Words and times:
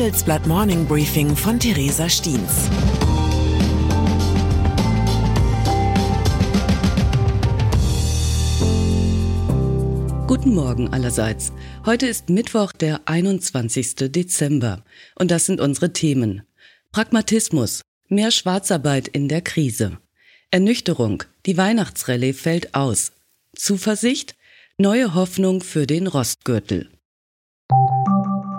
Handelsblatt 0.00 0.46
Morning 0.46 0.86
Briefing 0.86 1.36
von 1.36 1.60
Theresa 1.60 2.08
Stiens. 2.08 2.70
Guten 10.26 10.54
Morgen 10.54 10.90
allerseits. 10.94 11.52
Heute 11.84 12.06
ist 12.06 12.30
Mittwoch, 12.30 12.72
der 12.72 13.02
21. 13.04 14.10
Dezember. 14.10 14.82
Und 15.16 15.30
das 15.30 15.44
sind 15.44 15.60
unsere 15.60 15.92
Themen. 15.92 16.44
Pragmatismus. 16.92 17.82
Mehr 18.08 18.30
Schwarzarbeit 18.30 19.06
in 19.06 19.28
der 19.28 19.42
Krise. 19.42 19.98
Ernüchterung. 20.50 21.24
Die 21.44 21.58
Weihnachtsrallye 21.58 22.32
fällt 22.32 22.74
aus. 22.74 23.12
Zuversicht. 23.54 24.34
Neue 24.78 25.14
Hoffnung 25.14 25.60
für 25.60 25.86
den 25.86 26.06
Rostgürtel. 26.06 26.88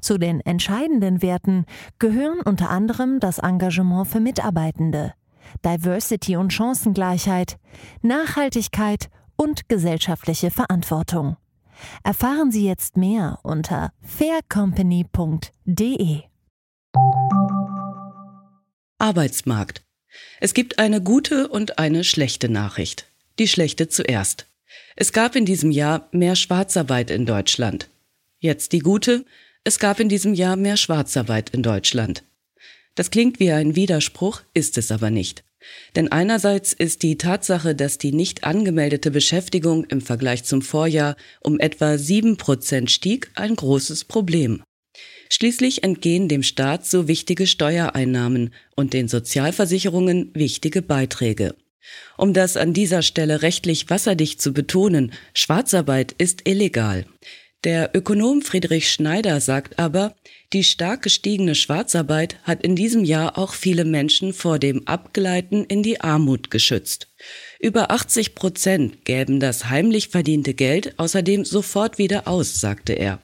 Zu 0.00 0.18
den 0.18 0.40
entscheidenden 0.40 1.22
Werten 1.22 1.64
gehören 1.98 2.40
unter 2.40 2.70
anderem 2.70 3.20
das 3.20 3.38
Engagement 3.38 4.08
für 4.08 4.20
Mitarbeitende, 4.20 5.14
Diversity 5.64 6.36
und 6.36 6.52
Chancengleichheit, 6.52 7.58
Nachhaltigkeit 8.02 9.08
und 9.36 9.68
gesellschaftliche 9.68 10.50
Verantwortung. 10.50 11.36
Erfahren 12.02 12.50
Sie 12.50 12.66
jetzt 12.66 12.96
mehr 12.96 13.38
unter 13.42 13.92
faircompany.de. 14.02 16.22
Arbeitsmarkt. 18.98 19.82
Es 20.40 20.54
gibt 20.54 20.78
eine 20.78 21.02
gute 21.02 21.48
und 21.48 21.78
eine 21.78 22.04
schlechte 22.04 22.48
Nachricht. 22.48 23.06
Die 23.38 23.48
schlechte 23.48 23.88
zuerst. 23.88 24.46
Es 24.96 25.12
gab 25.12 25.36
in 25.36 25.46
diesem 25.46 25.70
Jahr 25.70 26.08
mehr 26.12 26.36
Schwarzarbeit 26.36 27.10
in 27.10 27.26
Deutschland. 27.26 27.88
Jetzt 28.38 28.72
die 28.72 28.80
gute, 28.80 29.24
es 29.64 29.78
gab 29.78 30.00
in 30.00 30.08
diesem 30.08 30.34
Jahr 30.34 30.56
mehr 30.56 30.76
Schwarzarbeit 30.76 31.50
in 31.50 31.62
Deutschland. 31.62 32.24
Das 32.94 33.10
klingt 33.10 33.40
wie 33.40 33.52
ein 33.52 33.76
Widerspruch, 33.76 34.42
ist 34.54 34.78
es 34.78 34.90
aber 34.90 35.10
nicht. 35.10 35.44
Denn 35.94 36.10
einerseits 36.10 36.72
ist 36.72 37.02
die 37.02 37.18
Tatsache, 37.18 37.74
dass 37.74 37.98
die 37.98 38.12
nicht 38.12 38.44
angemeldete 38.44 39.10
Beschäftigung 39.10 39.84
im 39.84 40.00
Vergleich 40.00 40.44
zum 40.44 40.62
Vorjahr 40.62 41.16
um 41.40 41.60
etwa 41.60 41.98
sieben 41.98 42.36
Prozent 42.38 42.90
stieg, 42.90 43.30
ein 43.34 43.54
großes 43.54 44.04
Problem. 44.04 44.62
Schließlich 45.28 45.84
entgehen 45.84 46.28
dem 46.28 46.42
Staat 46.42 46.86
so 46.86 47.06
wichtige 47.06 47.46
Steuereinnahmen 47.46 48.52
und 48.74 48.94
den 48.94 49.06
Sozialversicherungen 49.06 50.30
wichtige 50.34 50.82
Beiträge. 50.82 51.54
Um 52.16 52.32
das 52.32 52.56
an 52.56 52.72
dieser 52.72 53.02
Stelle 53.02 53.42
rechtlich 53.42 53.90
wasserdicht 53.90 54.40
zu 54.42 54.52
betonen, 54.52 55.12
Schwarzarbeit 55.34 56.14
ist 56.18 56.48
illegal. 56.48 57.06
Der 57.62 57.90
Ökonom 57.94 58.40
Friedrich 58.40 58.90
Schneider 58.90 59.38
sagt 59.42 59.78
aber, 59.78 60.14
die 60.54 60.64
stark 60.64 61.02
gestiegene 61.02 61.54
Schwarzarbeit 61.54 62.38
hat 62.44 62.62
in 62.62 62.74
diesem 62.74 63.04
Jahr 63.04 63.36
auch 63.36 63.52
viele 63.52 63.84
Menschen 63.84 64.32
vor 64.32 64.58
dem 64.58 64.88
Abgleiten 64.88 65.66
in 65.66 65.82
die 65.82 66.00
Armut 66.00 66.50
geschützt. 66.50 67.08
Über 67.58 67.90
80 67.90 68.34
Prozent 68.34 69.04
gäben 69.04 69.40
das 69.40 69.68
heimlich 69.68 70.08
verdiente 70.08 70.54
Geld 70.54 70.98
außerdem 70.98 71.44
sofort 71.44 71.98
wieder 71.98 72.26
aus, 72.26 72.60
sagte 72.60 72.94
er. 72.94 73.20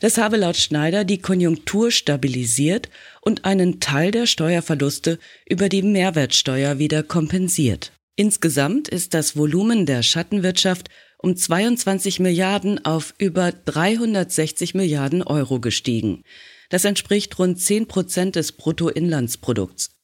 Das 0.00 0.18
habe 0.18 0.36
laut 0.36 0.58
Schneider 0.58 1.04
die 1.04 1.22
Konjunktur 1.22 1.90
stabilisiert 1.90 2.90
und 3.22 3.46
einen 3.46 3.80
Teil 3.80 4.10
der 4.10 4.26
Steuerverluste 4.26 5.18
über 5.48 5.70
die 5.70 5.82
Mehrwertsteuer 5.82 6.78
wieder 6.78 7.02
kompensiert. 7.02 7.92
Insgesamt 8.16 8.88
ist 8.88 9.14
das 9.14 9.36
Volumen 9.36 9.86
der 9.86 10.02
Schattenwirtschaft 10.02 10.90
um 11.22 11.36
22 11.36 12.20
Milliarden 12.20 12.84
auf 12.84 13.14
über 13.18 13.52
360 13.52 14.74
Milliarden 14.74 15.22
Euro 15.22 15.60
gestiegen. 15.60 16.24
Das 16.68 16.84
entspricht 16.84 17.38
rund 17.38 17.60
10 17.60 17.86
Prozent 17.86 18.36
des 18.36 18.52
Bruttoinlandsprodukts. 18.52 19.96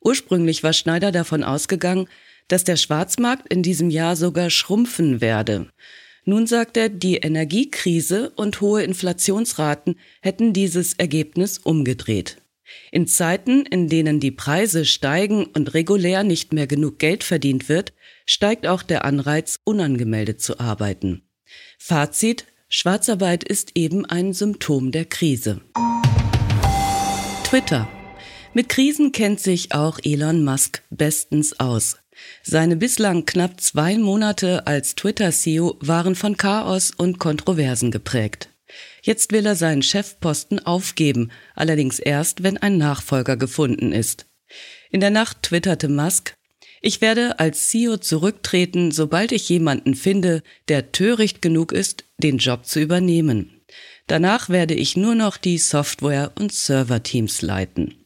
Ursprünglich 0.00 0.62
war 0.62 0.72
Schneider 0.72 1.12
davon 1.12 1.44
ausgegangen, 1.44 2.08
dass 2.48 2.64
der 2.64 2.76
Schwarzmarkt 2.76 3.50
in 3.52 3.62
diesem 3.62 3.88
Jahr 3.88 4.16
sogar 4.16 4.50
schrumpfen 4.50 5.20
werde. 5.20 5.68
Nun 6.24 6.46
sagt 6.46 6.76
er, 6.76 6.88
die 6.88 7.16
Energiekrise 7.16 8.30
und 8.30 8.60
hohe 8.60 8.82
Inflationsraten 8.82 9.98
hätten 10.20 10.52
dieses 10.52 10.94
Ergebnis 10.94 11.58
umgedreht. 11.58 12.38
In 12.90 13.06
Zeiten, 13.06 13.66
in 13.66 13.88
denen 13.88 14.20
die 14.20 14.30
Preise 14.30 14.84
steigen 14.84 15.46
und 15.46 15.74
regulär 15.74 16.24
nicht 16.24 16.52
mehr 16.52 16.66
genug 16.66 16.98
Geld 16.98 17.24
verdient 17.24 17.68
wird, 17.68 17.92
steigt 18.26 18.66
auch 18.66 18.82
der 18.82 19.04
Anreiz, 19.04 19.60
unangemeldet 19.64 20.40
zu 20.40 20.58
arbeiten. 20.58 21.22
Fazit, 21.78 22.46
Schwarzarbeit 22.68 23.44
ist 23.44 23.72
eben 23.74 24.06
ein 24.06 24.32
Symptom 24.32 24.90
der 24.90 25.04
Krise. 25.04 25.60
Twitter. 27.44 27.88
Mit 28.52 28.68
Krisen 28.68 29.12
kennt 29.12 29.40
sich 29.40 29.74
auch 29.74 29.98
Elon 30.02 30.44
Musk 30.44 30.82
bestens 30.90 31.60
aus. 31.60 31.98
Seine 32.42 32.76
bislang 32.76 33.26
knapp 33.26 33.60
zwei 33.60 33.98
Monate 33.98 34.66
als 34.66 34.94
Twitter-CEO 34.94 35.76
waren 35.80 36.14
von 36.14 36.36
Chaos 36.36 36.92
und 36.96 37.18
Kontroversen 37.18 37.90
geprägt. 37.90 38.48
Jetzt 39.04 39.32
will 39.32 39.44
er 39.44 39.54
seinen 39.54 39.82
Chefposten 39.82 40.60
aufgeben, 40.64 41.30
allerdings 41.54 41.98
erst, 41.98 42.42
wenn 42.42 42.56
ein 42.56 42.78
Nachfolger 42.78 43.36
gefunden 43.36 43.92
ist. 43.92 44.24
In 44.90 45.00
der 45.00 45.10
Nacht 45.10 45.42
twitterte 45.42 45.90
Musk, 45.90 46.38
ich 46.80 47.02
werde 47.02 47.38
als 47.38 47.68
CEO 47.68 47.98
zurücktreten, 47.98 48.92
sobald 48.92 49.32
ich 49.32 49.46
jemanden 49.50 49.94
finde, 49.94 50.42
der 50.68 50.90
töricht 50.90 51.42
genug 51.42 51.70
ist, 51.72 52.04
den 52.16 52.38
Job 52.38 52.64
zu 52.64 52.80
übernehmen. 52.80 53.60
Danach 54.06 54.48
werde 54.48 54.72
ich 54.72 54.96
nur 54.96 55.14
noch 55.14 55.36
die 55.36 55.58
Software- 55.58 56.32
und 56.36 56.52
Serverteams 56.52 57.42
leiten. 57.42 57.96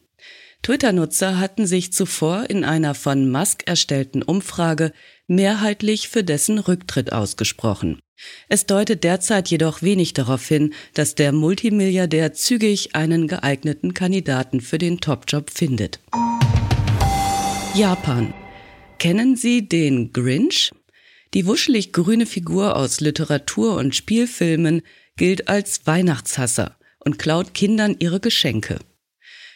Twitter-Nutzer 0.63 1.39
hatten 1.39 1.65
sich 1.65 1.93
zuvor 1.93 2.49
in 2.49 2.65
einer 2.65 2.93
von 2.93 3.31
Musk 3.31 3.63
erstellten 3.67 4.21
Umfrage 4.21 4.91
mehrheitlich 5.27 6.09
für 6.09 6.25
dessen 6.25 6.59
Rücktritt 6.59 7.13
ausgesprochen. 7.13 8.01
Es 8.47 8.65
deutet 8.65 9.03
derzeit 9.03 9.49
jedoch 9.49 9.81
wenig 9.81 10.13
darauf 10.13 10.47
hin, 10.47 10.73
dass 10.93 11.15
der 11.15 11.31
Multimilliardär 11.31 12.33
zügig 12.33 12.95
einen 12.95 13.27
geeigneten 13.27 13.93
Kandidaten 13.93 14.61
für 14.61 14.77
den 14.77 14.99
Topjob 14.99 15.49
findet. 15.49 15.99
Japan. 17.75 18.33
Kennen 18.97 19.35
Sie 19.35 19.67
den 19.67 20.11
Grinch? 20.11 20.71
Die 21.33 21.45
wuschelig 21.45 21.93
grüne 21.93 22.25
Figur 22.25 22.75
aus 22.75 22.99
Literatur 22.99 23.75
und 23.75 23.95
Spielfilmen 23.95 24.81
gilt 25.15 25.47
als 25.47 25.85
Weihnachtshasser 25.85 26.75
und 26.99 27.19
klaut 27.19 27.53
Kindern 27.53 27.95
ihre 27.99 28.19
Geschenke. 28.19 28.79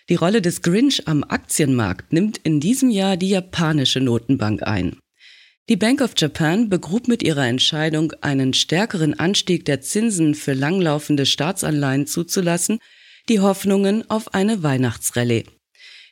Die 0.10 0.16
Rolle 0.16 0.42
des 0.42 0.62
Grinch 0.62 1.08
am 1.08 1.24
Aktienmarkt 1.24 2.14
nimmt 2.14 2.38
in 2.44 2.60
diesem 2.60 2.90
Jahr 2.90 3.18
die 3.18 3.30
japanische 3.30 4.02
Notenbank 4.02 4.64
ein. 4.64 4.98
Die 5.70 5.78
Bank 5.78 6.02
of 6.02 6.12
Japan 6.18 6.68
begrub 6.68 7.08
mit 7.08 7.24
ihrer 7.24 7.48
Entscheidung, 7.48 8.12
einen 8.20 8.54
stärkeren 8.54 9.18
Anstieg 9.18 9.64
der 9.64 9.80
Zinsen 9.80 10.36
für 10.36 10.52
langlaufende 10.52 11.26
Staatsanleihen 11.26 12.06
zuzulassen, 12.06 12.80
die 13.30 13.40
Hoffnungen 13.40 14.10
auf 14.10 14.34
eine 14.34 14.62
Weihnachtsrallye. 14.62 15.46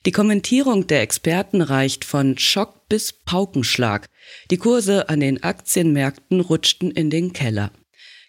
Die 0.06 0.14
Kommentierung 0.14 0.88
der 0.88 1.02
Experten 1.02 1.62
reicht 1.62 2.06
von 2.06 2.38
Schock 2.38 2.88
bis 2.88 3.12
Paukenschlag. 3.12 4.08
Die 4.50 4.58
Kurse 4.58 5.10
an 5.10 5.20
den 5.20 5.44
Aktienmärkten 5.44 6.40
rutschten 6.40 6.90
in 6.90 7.10
den 7.10 7.34
Keller. 7.34 7.72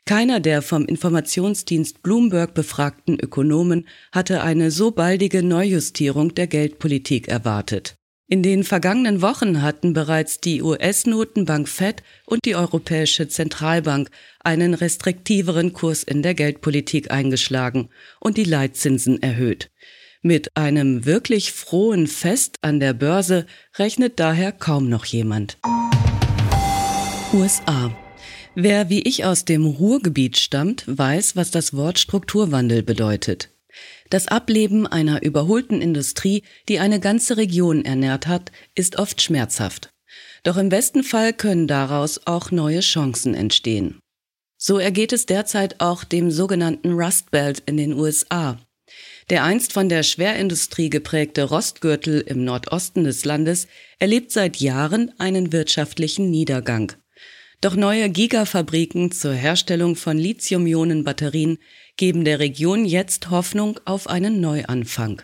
Keiner 0.05 0.41
der 0.41 0.61
vom 0.61 0.85
Informationsdienst 0.87 2.03
Bloomberg 2.03 2.53
befragten 2.53 3.21
Ökonomen 3.21 3.87
hatte 4.11 4.43
eine 4.43 4.73
so 4.73 4.91
baldige 4.91 5.45
Neujustierung 5.45 6.35
der 6.35 6.49
Geldpolitik 6.49 7.29
erwartet. 7.29 7.97
In 8.33 8.43
den 8.43 8.65
vergangenen 8.65 9.21
Wochen 9.21 9.61
hatten 9.61 9.93
bereits 9.93 10.41
die 10.41 10.63
US-Notenbank 10.63 11.69
Fed 11.69 12.03
und 12.25 12.47
die 12.47 12.57
Europäische 12.57 13.29
Zentralbank 13.29 14.09
einen 14.43 14.73
restriktiveren 14.73 15.75
Kurs 15.75 16.03
in 16.03 16.23
der 16.23 16.33
Geldpolitik 16.33 17.11
eingeschlagen 17.11 17.91
und 18.21 18.39
die 18.39 18.45
Leitzinsen 18.45 19.23
erhöht. 19.23 19.71
Mit 20.23 20.49
einem 20.57 21.05
wirklich 21.05 21.53
frohen 21.53 22.07
Fest 22.07 22.57
an 22.63 22.81
der 22.81 22.95
Börse 22.95 23.45
rechnet 23.79 24.19
daher 24.19 24.51
kaum 24.53 24.89
noch 24.89 25.05
jemand. 25.05 25.59
USA. 27.35 27.95
Wer 28.55 28.89
wie 28.89 29.03
ich 29.03 29.27
aus 29.27 29.45
dem 29.45 29.67
Ruhrgebiet 29.67 30.39
stammt, 30.39 30.85
weiß, 30.87 31.37
was 31.37 31.51
das 31.51 31.77
Wort 31.77 31.99
Strukturwandel 31.99 32.83
bedeutet. 32.83 33.52
Das 34.11 34.29
Ableben 34.29 34.87
einer 34.87 35.23
überholten 35.23 35.81
Industrie, 35.81 36.43
die 36.69 36.79
eine 36.79 37.01
ganze 37.01 37.37
Region 37.37 37.85
ernährt 37.85 38.27
hat, 38.27 38.53
ist 38.75 38.99
oft 38.99 39.23
schmerzhaft. 39.23 39.91
Doch 40.43 40.57
im 40.57 40.69
besten 40.69 41.05
Fall 41.05 41.33
können 41.33 41.67
daraus 41.67 42.27
auch 42.27 42.51
neue 42.51 42.81
Chancen 42.81 43.35
entstehen. 43.35 43.99
So 44.59 44.79
ergeht 44.79 45.13
es 45.13 45.27
derzeit 45.27 45.81
auch 45.81 46.05
dem 46.05 46.31
sogenannten 46.31 46.93
Rust 46.93 47.31
Belt 47.31 47.63
in 47.67 47.77
den 47.77 47.95
USA. 47.95 48.59
Der 49.31 49.45
einst 49.45 49.73
von 49.73 49.89
der 49.89 50.03
Schwerindustrie 50.03 50.91
geprägte 50.91 51.45
Rostgürtel 51.45 52.21
im 52.21 52.45
Nordosten 52.45 53.05
des 53.05 53.25
Landes 53.25 53.67
erlebt 53.99 54.31
seit 54.31 54.59
Jahren 54.59 55.13
einen 55.19 55.53
wirtschaftlichen 55.53 56.31
Niedergang. 56.31 56.93
Doch 57.63 57.77
neue 57.77 58.11
Gigafabriken 58.11 59.13
zur 59.13 59.35
Herstellung 59.35 59.95
von 59.95 60.19
Lithium-Ionen-Batterien 60.19 61.59
geben 61.97 62.25
der 62.25 62.41
Region 62.41 62.85
jetzt 62.85 63.31
Hoffnung 63.31 63.79
auf 63.85 64.09
einen 64.09 64.41
Neuanfang. 64.41 65.23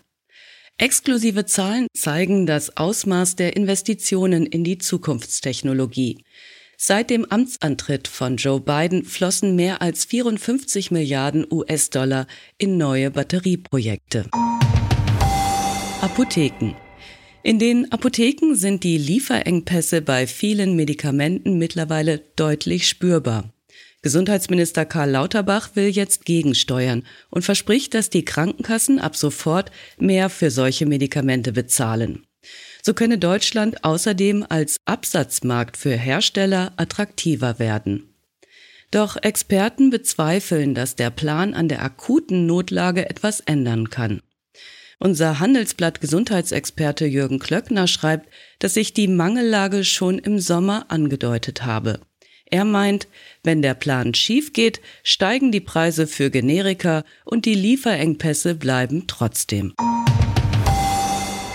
Exklusive 0.76 1.46
Zahlen 1.46 1.88
zeigen 1.96 2.46
das 2.46 2.76
Ausmaß 2.76 3.34
der 3.34 3.56
Investitionen 3.56 4.46
in 4.46 4.62
die 4.62 4.78
Zukunftstechnologie. 4.78 6.24
Seit 6.76 7.10
dem 7.10 7.24
Amtsantritt 7.24 8.06
von 8.06 8.36
Joe 8.36 8.60
Biden 8.60 9.04
flossen 9.04 9.56
mehr 9.56 9.82
als 9.82 10.04
54 10.04 10.92
Milliarden 10.92 11.44
US-Dollar 11.50 12.28
in 12.56 12.76
neue 12.78 13.10
Batterieprojekte. 13.10 14.26
Apotheken. 16.00 16.76
In 17.44 17.58
den 17.58 17.90
Apotheken 17.92 18.54
sind 18.54 18.82
die 18.82 18.98
Lieferengpässe 18.98 20.02
bei 20.02 20.26
vielen 20.26 20.74
Medikamenten 20.74 21.56
mittlerweile 21.56 22.18
deutlich 22.36 22.88
spürbar. 22.88 23.52
Gesundheitsminister 24.02 24.84
Karl 24.84 25.10
Lauterbach 25.10 25.70
will 25.74 25.88
jetzt 25.88 26.24
gegensteuern 26.24 27.04
und 27.30 27.42
verspricht, 27.42 27.94
dass 27.94 28.10
die 28.10 28.24
Krankenkassen 28.24 28.98
ab 28.98 29.16
sofort 29.16 29.70
mehr 29.98 30.30
für 30.30 30.50
solche 30.50 30.86
Medikamente 30.86 31.52
bezahlen. 31.52 32.26
So 32.82 32.94
könne 32.94 33.18
Deutschland 33.18 33.84
außerdem 33.84 34.44
als 34.48 34.76
Absatzmarkt 34.84 35.76
für 35.76 35.96
Hersteller 35.96 36.72
attraktiver 36.76 37.58
werden. 37.58 38.14
Doch 38.90 39.16
Experten 39.20 39.90
bezweifeln, 39.90 40.74
dass 40.74 40.96
der 40.96 41.10
Plan 41.10 41.54
an 41.54 41.68
der 41.68 41.82
akuten 41.82 42.46
Notlage 42.46 43.08
etwas 43.08 43.40
ändern 43.40 43.90
kann. 43.90 44.22
Unser 45.00 45.38
Handelsblatt 45.38 46.00
Gesundheitsexperte 46.00 47.06
Jürgen 47.06 47.38
Klöckner 47.38 47.86
schreibt, 47.86 48.28
dass 48.58 48.74
sich 48.74 48.92
die 48.92 49.06
Mangellage 49.06 49.84
schon 49.84 50.18
im 50.18 50.40
Sommer 50.40 50.86
angedeutet 50.88 51.64
habe. 51.64 52.00
Er 52.46 52.64
meint, 52.64 53.06
wenn 53.44 53.62
der 53.62 53.74
Plan 53.74 54.14
schief 54.14 54.52
geht, 54.52 54.80
steigen 55.04 55.52
die 55.52 55.60
Preise 55.60 56.06
für 56.08 56.30
Generika 56.30 57.04
und 57.24 57.44
die 57.44 57.54
Lieferengpässe 57.54 58.56
bleiben 58.56 59.04
trotzdem. 59.06 59.74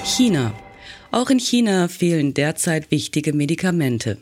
China. 0.06 0.54
Auch 1.12 1.30
in 1.30 1.40
China 1.40 1.90
fehlen 1.90 2.34
derzeit 2.34 2.92
wichtige 2.92 3.34
Medikamente. 3.34 4.22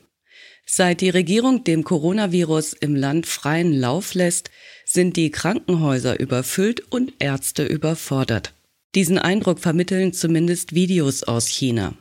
Seit 0.66 1.02
die 1.02 1.10
Regierung 1.10 1.64
dem 1.64 1.84
Coronavirus 1.84 2.74
im 2.74 2.96
Land 2.96 3.28
freien 3.28 3.74
Lauf 3.74 4.14
lässt, 4.14 4.50
sind 4.86 5.16
die 5.16 5.30
Krankenhäuser 5.30 6.20
überfüllt 6.20 6.82
und 6.92 7.14
Ärzte 7.20 7.66
überfordert. 7.66 8.54
Diesen 8.94 9.18
Eindruck 9.18 9.60
vermitteln 9.60 10.12
zumindest 10.14 10.76
Videos 10.76 11.24
aus 11.24 11.48
China. 11.48 11.96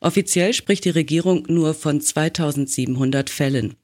Offiziell 0.00 0.52
spricht 0.52 0.84
die 0.84 0.90
Regierung 0.90 1.44
nur 1.48 1.74
von 1.74 2.00
2700 2.00 3.30
Fällen. 3.30 3.74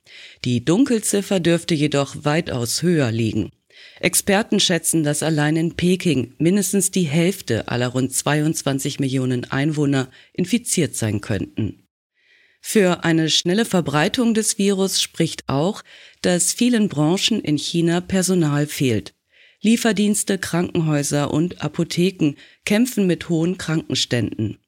Die 0.44 0.64
Dunkelziffer 0.64 1.40
dürfte 1.40 1.74
jedoch 1.74 2.24
weitaus 2.24 2.82
höher 2.82 3.10
liegen. 3.10 3.50
Experten 3.98 4.60
schätzen, 4.60 5.02
dass 5.02 5.22
allein 5.22 5.56
in 5.56 5.74
Peking 5.74 6.34
mindestens 6.38 6.90
die 6.90 7.02
Hälfte 7.02 7.68
aller 7.68 7.88
rund 7.88 8.14
22 8.14 9.00
Millionen 9.00 9.44
Einwohner 9.50 10.08
infiziert 10.32 10.94
sein 10.94 11.20
könnten. 11.20 11.82
Für 12.60 13.02
eine 13.02 13.28
schnelle 13.28 13.64
Verbreitung 13.64 14.34
des 14.34 14.58
Virus 14.58 15.02
spricht 15.02 15.48
auch, 15.48 15.82
dass 16.20 16.52
vielen 16.52 16.88
Branchen 16.88 17.40
in 17.40 17.58
China 17.58 18.00
Personal 18.00 18.66
fehlt. 18.66 19.14
Lieferdienste, 19.64 20.38
Krankenhäuser 20.38 21.32
und 21.32 21.62
Apotheken 21.62 22.34
kämpfen 22.64 23.06
mit 23.06 23.28
hohen 23.28 23.58
Krankenständen. 23.58 24.58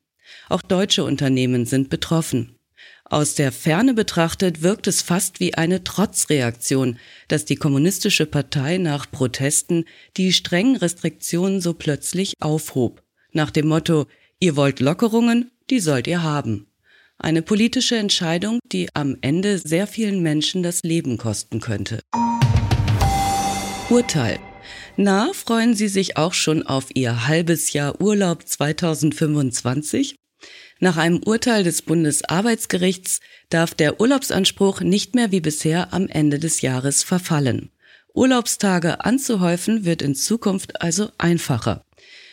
Auch 0.49 0.63
deutsche 0.63 1.05
Unternehmen 1.05 1.67
sind 1.67 1.91
betroffen. 1.91 2.57
Aus 3.05 3.35
der 3.35 3.53
Ferne 3.53 3.93
betrachtet 3.95 4.63
wirkt 4.63 4.87
es 4.87 5.03
fast 5.03 5.39
wie 5.39 5.55
eine 5.55 5.85
Trotzreaktion, 5.85 6.99
dass 7.29 7.45
die 7.45 7.57
Kommunistische 7.57 8.27
Partei 8.27 8.79
nach 8.79 9.11
Protesten 9.11 9.85
die 10.17 10.33
strengen 10.33 10.77
Restriktionen 10.77 11.61
so 11.61 11.75
plötzlich 11.75 12.35
aufhob. 12.41 13.03
Nach 13.33 13.51
dem 13.51 13.69
Motto, 13.69 14.07
ihr 14.41 14.57
wollt 14.57 14.81
Lockerungen, 14.81 15.51
die 15.71 15.81
sollt 15.81 16.07
ihr 16.07 16.23
haben. 16.23 16.67
Eine 17.19 17.43
politische 17.43 17.97
Entscheidung, 17.97 18.59
die 18.73 18.89
am 18.95 19.17
Ende 19.21 19.59
sehr 19.59 19.87
vielen 19.87 20.23
Menschen 20.23 20.63
das 20.63 20.83
Leben 20.83 21.19
kosten 21.19 21.61
könnte. 21.61 22.01
Urteil. 23.91 24.41
Na, 24.97 25.31
freuen 25.33 25.75
Sie 25.75 25.89
sich 25.89 26.17
auch 26.17 26.35
schon 26.35 26.65
auf 26.65 26.87
Ihr 26.95 27.27
halbes 27.27 27.73
Jahr 27.73 28.01
Urlaub 28.01 28.47
2025? 28.47 30.17
Nach 30.81 30.97
einem 30.97 31.23
Urteil 31.23 31.65
des 31.65 31.83
Bundesarbeitsgerichts 31.83 33.21
darf 33.49 33.75
der 33.75 34.01
Urlaubsanspruch 34.01 34.81
nicht 34.81 35.15
mehr 35.15 35.33
wie 35.33 35.41
bisher 35.41 35.93
am 35.93 36.09
Ende 36.09 36.39
des 36.39 36.61
Jahres 36.61 37.03
verfallen. 37.03 37.71
Urlaubstage 38.13 39.05
anzuhäufen 39.05 39.85
wird 39.85 40.03
in 40.03 40.15
Zukunft 40.15 40.81
also 40.81 41.11
einfacher. 41.19 41.85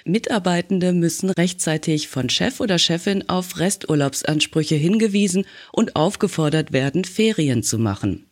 Mitarbeitende 0.06 0.94
müssen 0.94 1.30
rechtzeitig 1.30 2.08
von 2.08 2.30
Chef 2.30 2.60
oder 2.60 2.80
Chefin 2.80 3.30
auf 3.30 3.60
Resturlaubsansprüche 3.60 4.76
hingewiesen 4.76 5.46
und 5.72 5.96
aufgefordert 5.96 6.72
werden, 6.72 7.06
Ferien 7.06 7.64
zu 7.64 7.78
machen. 7.78 8.31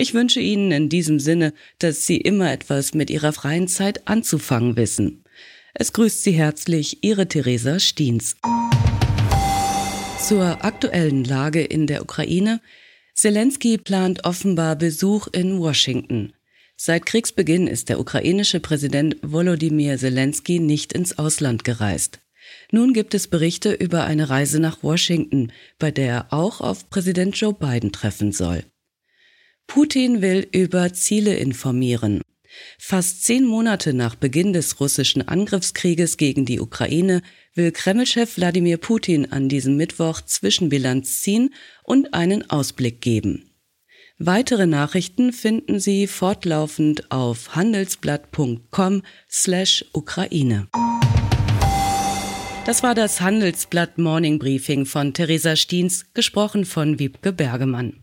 Ich 0.00 0.14
wünsche 0.14 0.38
Ihnen 0.38 0.70
in 0.70 0.88
diesem 0.88 1.18
Sinne, 1.18 1.52
dass 1.80 2.06
Sie 2.06 2.18
immer 2.18 2.52
etwas 2.52 2.94
mit 2.94 3.10
Ihrer 3.10 3.32
freien 3.32 3.66
Zeit 3.66 4.06
anzufangen 4.06 4.76
wissen. 4.76 5.24
Es 5.74 5.92
grüßt 5.92 6.22
Sie 6.22 6.30
herzlich 6.30 7.02
Ihre 7.02 7.26
Theresa 7.26 7.80
Stiens. 7.80 8.36
Zur 10.24 10.64
aktuellen 10.64 11.24
Lage 11.24 11.64
in 11.64 11.88
der 11.88 12.02
Ukraine. 12.02 12.60
Zelensky 13.12 13.76
plant 13.76 14.24
offenbar 14.24 14.76
Besuch 14.76 15.26
in 15.32 15.58
Washington. 15.58 16.32
Seit 16.76 17.04
Kriegsbeginn 17.04 17.66
ist 17.66 17.88
der 17.88 17.98
ukrainische 17.98 18.60
Präsident 18.60 19.16
Volodymyr 19.22 19.98
Zelensky 19.98 20.60
nicht 20.60 20.92
ins 20.92 21.18
Ausland 21.18 21.64
gereist. 21.64 22.20
Nun 22.70 22.92
gibt 22.92 23.14
es 23.14 23.26
Berichte 23.26 23.72
über 23.72 24.04
eine 24.04 24.30
Reise 24.30 24.60
nach 24.60 24.80
Washington, 24.84 25.50
bei 25.80 25.90
der 25.90 26.06
er 26.06 26.32
auch 26.32 26.60
auf 26.60 26.88
Präsident 26.88 27.36
Joe 27.36 27.52
Biden 27.52 27.90
treffen 27.90 28.30
soll. 28.30 28.62
Putin 29.68 30.22
will 30.22 30.48
über 30.50 30.92
Ziele 30.94 31.36
informieren. 31.36 32.22
Fast 32.78 33.24
zehn 33.24 33.44
Monate 33.44 33.92
nach 33.92 34.16
Beginn 34.16 34.52
des 34.52 34.80
russischen 34.80 35.28
Angriffskrieges 35.28 36.16
gegen 36.16 36.46
die 36.46 36.58
Ukraine 36.58 37.22
will 37.54 37.70
Kremlchef 37.70 38.38
Wladimir 38.38 38.78
Putin 38.78 39.30
an 39.30 39.48
diesem 39.48 39.76
Mittwoch 39.76 40.22
Zwischenbilanz 40.22 41.20
ziehen 41.20 41.54
und 41.84 42.14
einen 42.14 42.50
Ausblick 42.50 43.02
geben. 43.02 43.50
Weitere 44.18 44.66
Nachrichten 44.66 45.32
finden 45.32 45.78
Sie 45.78 46.08
fortlaufend 46.08 47.12
auf 47.12 47.54
handelsblatt.com 47.54 49.02
slash 49.30 49.84
Ukraine. 49.92 50.66
Das 52.64 52.82
war 52.82 52.94
das 52.94 53.20
Handelsblatt 53.20 53.98
Morning 53.98 54.38
Briefing 54.38 54.86
von 54.86 55.14
Theresa 55.14 55.56
Stiens, 55.56 56.06
gesprochen 56.14 56.64
von 56.64 56.98
Wiebke 56.98 57.32
Bergemann. 57.32 58.02